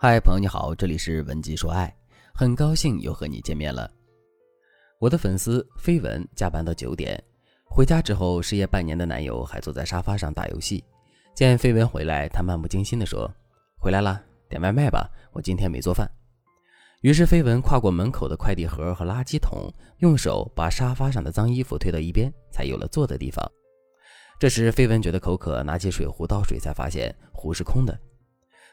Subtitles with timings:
[0.00, 1.92] 嗨，朋友你好，这里是文姬说爱，
[2.32, 3.90] 很高兴又和你见面了。
[5.00, 7.20] 我的粉丝飞文加班到九点，
[7.64, 10.84] 回家之后失业半年的男友还坐在沙发上打游戏。
[11.34, 13.28] 见飞文回来，他漫不经心地说
[13.76, 16.08] ：“回来了，点外卖吧，我今天没做饭。”
[17.02, 23.44] 于是飞文跨过门口的快递盒和垃圾桶，用手把沙发上的脏衣服推到一边，才有了坐的地方。
[24.38, 27.98] 这时飞文觉得口渴，拿起水壶倒水，才发现壶是空的。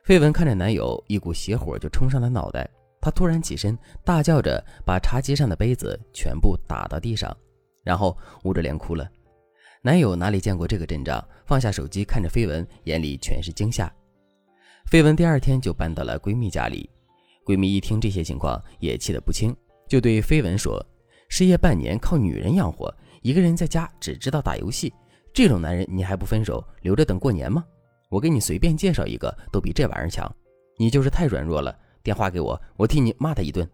[0.06, 2.70] 绯闻看着男友，一股邪火就冲上了脑袋。
[3.02, 7.36] 她突然起身，大叫着把茶几上的杯子全部打到地上，
[7.84, 9.10] 然后捂着脸哭了。
[9.82, 13.92] 男友哪里见过这个阵仗，放下手机看着绯闻，眼里全是惊吓。
[14.92, 16.88] 绯闻第二天就搬到了闺蜜家里，
[17.44, 19.56] 闺蜜一听这些情况，也气得不轻，
[19.90, 20.80] 就对绯闻说
[21.30, 24.94] ：“失业半年靠女人养活，一个人在家只知道打游戏，
[25.34, 27.66] 这种男人你还不分手，留着等过年吗？”
[28.10, 30.30] 我给你随便介绍一个，都比这玩意儿强。
[30.78, 31.76] 你就是太软弱了。
[32.04, 33.68] 电话给我，我替你骂他一顿。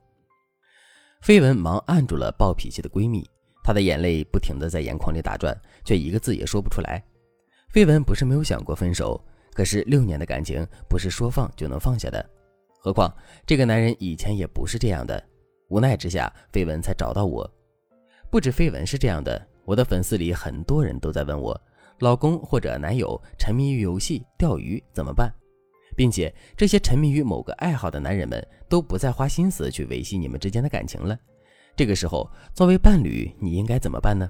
[1.21, 3.29] 绯闻忙按住了暴脾气的闺蜜，
[3.63, 7.03] 她的眼泪不停的在眼眶里打转，却一个字也说不出来。
[7.73, 9.21] 绯闻不是没有想过分手，
[9.53, 12.25] 可是六年的感情不是说放就能放下的。
[12.79, 13.13] 何况
[13.45, 15.21] 这个男人以前也不是这样的。
[15.67, 17.49] 无奈之下，绯闻才找到我。
[18.29, 21.61] 不止绯闻是这样的，我的粉丝里很多人都在问我。
[22.01, 25.31] 老公或者男友沉迷于游戏、钓鱼怎么办？
[25.95, 31.15] 并且这些沉迷于某个爱好的男人们都不再花心思去维系你们之间的感情了。
[31.75, 34.27] 这个时候，作为伴侣，你应该怎么办呢？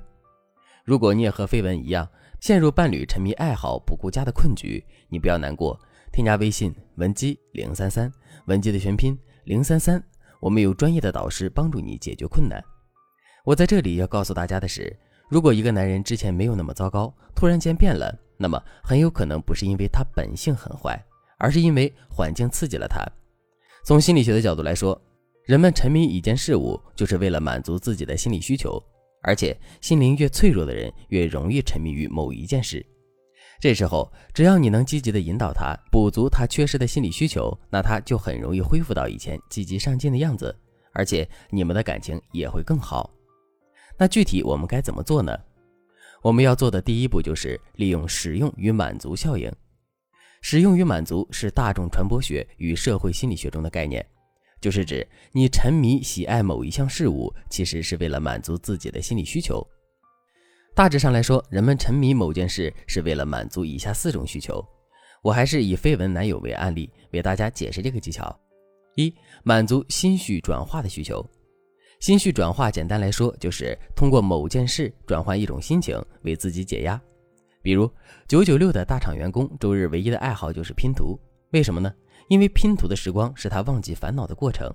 [0.83, 2.05] 如果你也和绯闻一样
[2.41, 5.79] 陷入伴侣沉迷爱好不顾家的困局，你不要难过，
[6.11, 8.11] 添加微信文姬零三三，
[8.47, 10.03] 文姬的全拼零三三，
[10.41, 12.61] 我们有专业的导师帮助你解决困难。
[13.45, 14.93] 我在这里要告诉大家的是。
[15.31, 21.01] 如果一个男人之前没有那么糟糕，突然间变了，那么很有可能不是因为他本性很坏，
[21.37, 23.01] 而是因为环境刺激了他。
[23.85, 25.01] 从心理学的角度来说，
[25.45, 28.77] 人们沉迷一件事物，就是为了满足自己的心理需求，
[29.23, 32.85] 而且心灵越脆弱的人，越容易沉迷于某一件事。
[33.61, 40.53] 这时候，只要你能积极的引导他，补足他缺失的心理需求，那他就很容易恢复到以前积极上进的样子，
[40.91, 43.09] 而且你们的感情也会更好。
[44.01, 45.39] 那具体我们该怎么做呢？
[46.23, 49.47] 我们要做的第一步就是利用使用与满足效应。
[50.41, 54.03] 使用与满足是大众传播学与社会心理学中的概念，
[54.59, 59.63] 就是指你沉迷喜爱某一项事物，其实是为了满足自己的心理需求。
[60.73, 64.67] 大致上来说，人们沉迷某件事是为了满足以下四种需求。
[65.21, 68.35] 我还是以绯闻男友为案例，为大家解释这个技巧：
[68.95, 69.13] 一、
[69.43, 71.23] 满足心绪转化的需求。
[72.01, 76.99] 心绪转化，简单来说就是通过某件事转换一种心情，为自己解压。
[77.61, 77.87] 比如
[78.27, 81.15] 九九六的大厂员工，周日唯一的爱好就是拼图。
[81.51, 81.93] 为什么呢？
[82.27, 84.67] 因为拼图的时光是他忘记烦恼的过程。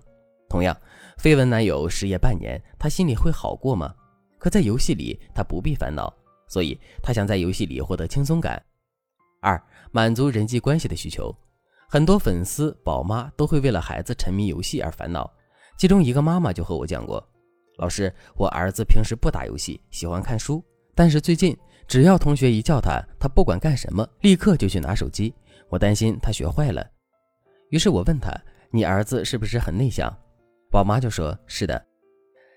[0.49, 0.77] 同样，
[1.19, 3.93] 绯闻男友失业半年，他心里会好过吗？
[4.39, 6.15] 可在游戏里，他不必烦恼，
[6.47, 8.63] 所以他想在游戏里获得轻松感。
[9.41, 9.61] 二、
[9.91, 11.37] 满足人际关系的需求。
[11.89, 15.29] 很多粉丝、宝妈都会为了孩子沉迷游戏而烦恼。
[15.77, 17.23] 其中一个妈妈就和我讲过
[17.79, 20.65] ：“老师，我儿子平时不打游戏，喜欢看书，
[20.95, 21.57] 但是最近
[21.87, 25.35] 只要同学一叫他，他不管干什么，立刻就去拿手机。
[25.69, 26.85] 我担心他学坏了。”
[27.71, 28.31] 于是我问他
[28.71, 30.11] ：“你儿子是不是很内向？”
[30.71, 31.87] 宝妈就说：“是的。”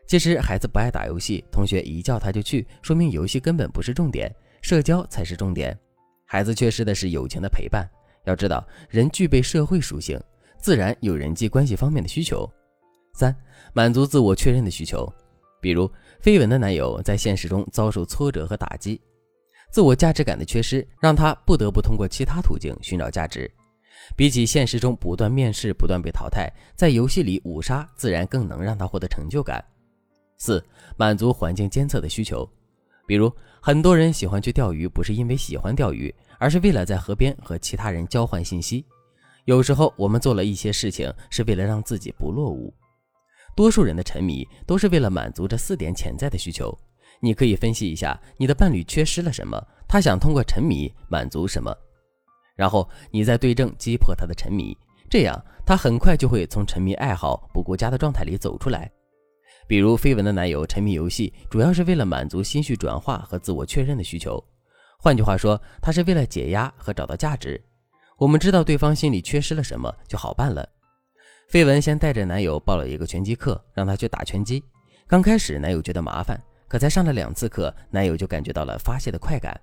[0.08, 5.78] 其实孩子不爱打游戏，同学一叫他就去，说明游戏根本不是重点，社交才是重点。
[6.26, 7.88] 孩子缺失的是友情的陪伴。
[8.26, 10.20] 要知道，人具备社会属性，
[10.58, 12.50] 自然有人际关系方面的需求。
[13.20, 13.36] 三、
[13.74, 15.12] 满足自我确认的需求，
[15.60, 15.92] 比如
[16.24, 19.02] 绯闻的男友在现实中遭受挫折和打击，
[19.72, 23.52] 自我价值感的缺失让他不得不通过其他途径寻找价值。
[24.16, 29.62] 比起现实中不断面试、不断被淘汰，在游戏里五杀自然更能让他获得成就感。
[30.38, 30.64] 四、
[30.96, 32.50] 满足环境监测的需求，
[33.06, 33.30] 比如
[33.62, 38.86] 很多人喜欢去钓鱼，不是因为喜欢钓鱼，而是为了在河边和其他人交换信息。
[39.44, 42.74] 有时候我们做了一些事情，是为了让自己不落伍。
[43.60, 46.74] 多数人的沉迷都是为了满足这四点潜在的需求。
[47.20, 51.76] 你可以分析一下你的伴侣缺失了什么，他想通过沉迷满足什么，
[52.56, 54.74] 然后你再对症击破他的沉迷，
[55.10, 58.90] 这样他很快就会从沉迷爱好不顾家的状态里走出来。
[59.68, 64.42] 比如绯闻的男友沉迷游戏，主要是为了满足心绪转化和自我确认的需求。
[64.98, 67.62] 换句话说，他是为了解压和找到价值。
[68.18, 70.66] 我们知道对方心里缺失了什么，就好办了。
[71.52, 74.64] 绯闻先带着男友报了一个拳击课，让他去打拳击。
[75.08, 79.60] 刚开始，男友觉得麻烦，可才上了两次课，男友就感觉到了发泄的快感。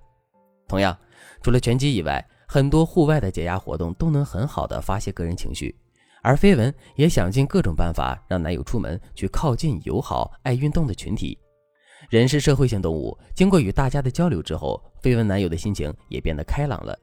[0.67, 0.97] 同样，
[1.41, 5.73] 除了拳击以外，很多户外的解压活动都能很好的发泄个人情绪，
[6.21, 11.39] 而绯闻也想尽各种办法让男友出门去靠近友好、爱运动的群体。
[12.09, 16.99] 人是社会性动物，经过与大家的交流之后，绯闻男友的心情也变得开朗了。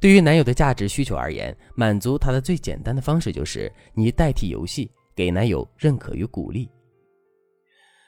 [0.00, 6.68] 对于男友的价值需求而言，满足他的最简单的方式就是你代替游戏给男友认可与鼓励。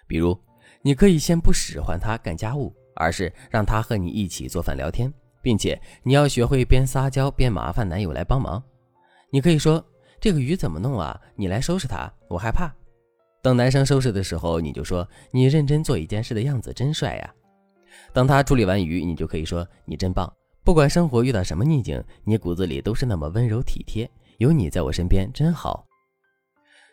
[0.08, 0.36] 比如，
[0.80, 5.12] 你可以先不使唤他干家务，而是让他和你一起做饭聊天，
[5.42, 8.62] 并且你要学会边撒娇边麻烦男友来帮忙。
[9.30, 9.84] 你可以说。
[10.20, 11.20] 这个鱼怎么弄啊？
[11.34, 12.72] 你来收拾它，我害怕。
[13.42, 17.34] 等男生收拾的时候，你就说你认真做一件事的样子真帅呀。
[18.12, 20.32] 等他处理完鱼，你就可以说你真棒。
[20.64, 24.08] 不管生活遇到什么逆境，你骨子里都是那么温柔体贴。
[24.38, 25.84] 有你在我身边真好。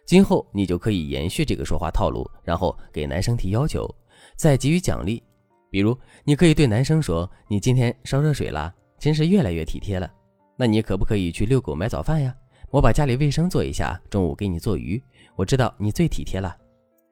[0.07, 3.87] 今后你就可以延续这个说话套路，然后给男生提要求，
[4.35, 5.21] 再给予奖励。
[5.69, 10.11] 比如，你可以对男生说：“你今天烧热水了，真是越来越体贴了。
[10.57, 12.35] 那你可不可以去遛狗买早饭呀？”
[12.71, 15.01] 我把家里卫生做一下，中午给你做鱼。
[15.35, 16.55] 我知道你最体贴了。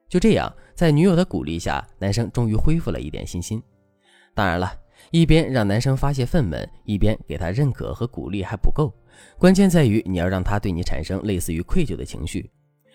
[0.08, 3.62] 就这样，在女友的鼓励下，男生终于恢复了一点信心。
[4.34, 4.72] 当然了，
[5.10, 8.92] 一边让男生发泄愤懑，一边给他认可和鼓励还不够，
[9.38, 12.50] 关键在于你要让他对你产生类似于愧疚的情绪。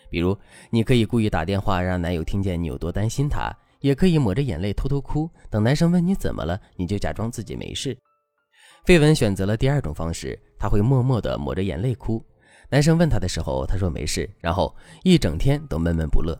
[0.10, 0.38] 比如，
[0.70, 5.30] 你可以故意打电话让男友听见你有多担心他，也可以抹着眼泪偷偷哭。
[5.50, 7.98] 等男生问你怎么了，你就假装自己没事。
[8.86, 12.24] 绯闻选择了第二种方式，他会默默地抹着眼泪哭。
[12.70, 16.40] 男生问他的时候，他说没事，然后一整天都闷闷不乐。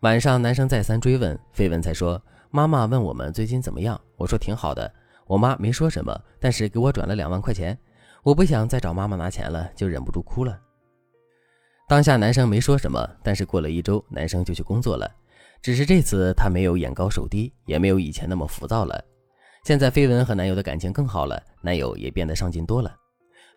[0.00, 4.92] 晚上，男生再三追问，绯闻才说：“妈妈问我们最近怎么样，我说挺好的。
[5.26, 7.78] 我妈没说什么，但是给我转了两万块钱。
[8.24, 10.58] 我不想再找妈妈拿钱了，就忍不住哭了。”
[11.88, 15.08] 当下男生没说什么，但是过了一周，男生就去工作了。
[15.62, 19.00] 只是这次他没有眼高手低，也没有以前那么浮躁了。
[19.64, 22.92] 现在绯闻和男友的感情更好了，男友也变得上进多了。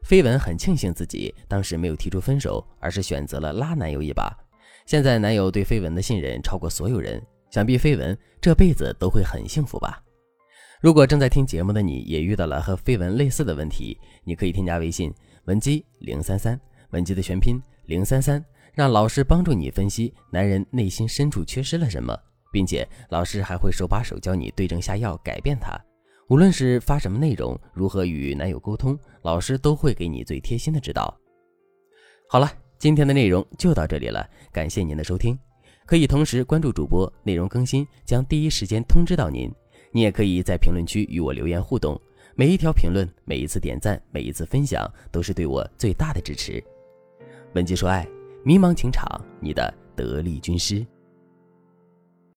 [0.07, 4.31] 绯闻很庆幸自己当时没有提出分手，而是选择了拉男友一把。
[4.85, 7.19] 现在男友对绯闻的信任超过所有人，
[7.53, 10.01] 想必绯闻这辈子都会很幸福吧。
[10.81, 15.13] 如果正在听节目的你也遇到了和绯闻类似的问题，你可以添加微信
[15.45, 16.59] 文姬零三三，
[16.89, 22.19] 文姬的全拼零三三，让老师帮助你分析男人内心深处缺失了什么，
[22.51, 25.79] 并且老师还会手把手教你对症下药，改变他。
[26.29, 31.15] 无论是发什么内容，如何与男友沟通，老师都会给你最贴心的指导。
[32.27, 35.37] 好了，今天的内容就到这里了，感谢您的收听。
[35.85, 39.51] 可以同时关注主播，内容更新将第一时间通知到您。
[39.91, 41.99] 你也可以在评论区与我留言互动，
[42.35, 46.63] 每一条评论、每一次点赞、每一次分享，都是对我最大的支持。
[47.53, 48.07] 文姬说爱，
[48.43, 49.05] 迷茫情场，
[49.39, 50.85] 你的得力军师。